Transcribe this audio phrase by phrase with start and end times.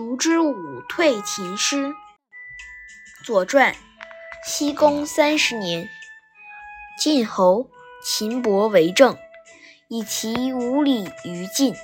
[0.00, 1.92] 烛之武退秦师。
[3.22, 3.76] 左传，
[4.46, 5.90] 西公三十年，
[6.98, 7.68] 晋侯
[8.02, 9.18] 秦伯为政，
[9.88, 11.74] 以其无礼于晋，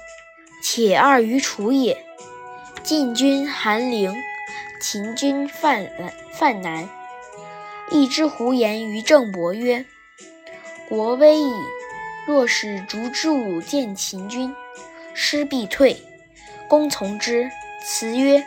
[0.63, 2.07] 且二于楚也。
[2.83, 4.15] 晋军韩陵，
[4.81, 5.87] 秦军犯
[6.33, 6.89] 犯南。
[7.91, 9.85] 一之胡言于郑伯曰
[10.89, 11.53] ：“国危矣，
[12.27, 14.55] 若使烛之武见秦军，
[15.13, 16.03] 师必退。”
[16.67, 17.49] 公从之，
[17.89, 18.45] 辞曰：“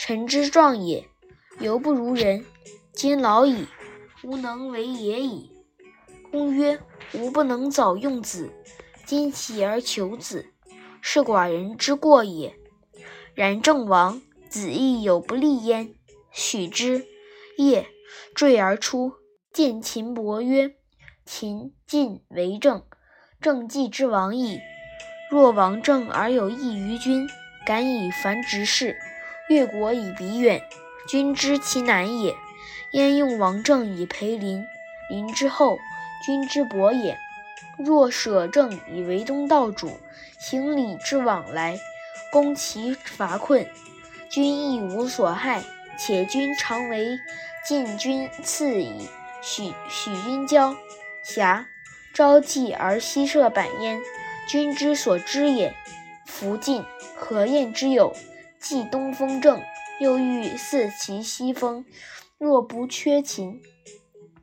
[0.00, 1.08] 臣之壮也，
[1.60, 2.44] 犹不如人。
[2.92, 3.68] 今老矣，
[4.24, 5.52] 无能为也已。”
[6.32, 6.80] 公曰
[7.14, 8.52] ：“吾不能早用子，
[9.06, 10.52] 今起而求子，
[11.00, 12.56] 是寡人之过也。
[13.34, 15.94] 然郑王子亦有不利焉，
[16.32, 17.06] 许之。”
[17.56, 17.86] 夜
[18.34, 19.12] 坠而出，
[19.52, 20.74] 见秦伯曰
[21.24, 22.82] ：“秦晋为政，
[23.40, 24.58] 政既之亡矣。
[25.30, 27.28] 若王政而有益于君。”
[27.70, 28.96] 敢以繁殖事，
[29.48, 30.60] 越国以彼远，
[31.06, 32.34] 君知其难也。
[32.90, 34.66] 焉用王政以陪邻？
[35.08, 35.78] 邻之后，
[36.26, 37.16] 君之薄也。
[37.78, 40.00] 若舍政以为东道主，
[40.36, 41.78] 行礼之往来，
[42.32, 43.64] 攻其乏困，
[44.28, 45.62] 君亦无所害。
[45.96, 47.20] 且君常为
[47.64, 49.08] 晋君赐以
[49.42, 50.74] 许许君交
[51.22, 51.68] 瑕，
[52.12, 54.00] 朝祭而夕射板焉，
[54.48, 55.72] 君之所知也。
[56.26, 56.84] 夫晋。
[57.20, 58.12] 何晏之有？
[58.58, 59.62] 既东风正，
[60.00, 61.84] 又欲四其西风。
[62.38, 63.60] 若不缺秦，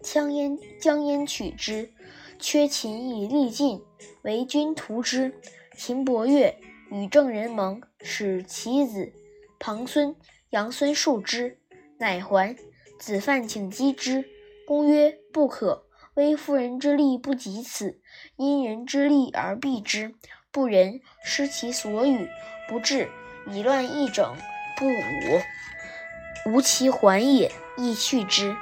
[0.02, 1.92] 将焉将焉取之？
[2.40, 3.82] 缺秦以利晋，
[4.22, 5.42] 为君图之。
[5.76, 6.56] 秦伯乐
[6.92, 9.12] 与郑人盟，使其子
[9.60, 10.16] 庞孙、
[10.52, 11.60] 杨孙数之，
[11.98, 12.56] 乃还。
[13.00, 14.30] 子犯请击之，
[14.66, 15.88] 公曰：“不可。
[16.14, 18.00] 微夫人之力不及此，
[18.38, 20.16] 因人之力而避之。
[20.58, 22.28] 不仁，失其所与。”
[22.68, 23.12] 不治，
[23.46, 24.36] 以乱易整，
[24.76, 28.56] 不武，无其还也，亦去之。